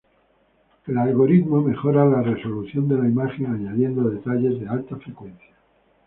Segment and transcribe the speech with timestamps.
[0.87, 5.53] El algoritmo mejora la resolución de la imagen añadiendo detalles de alta frecuencia.